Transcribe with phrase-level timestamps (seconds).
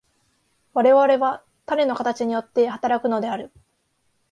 [0.73, 3.51] 我々は種の形によって働くのである。